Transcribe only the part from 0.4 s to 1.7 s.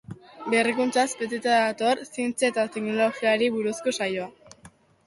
Berrikuntzaz beteta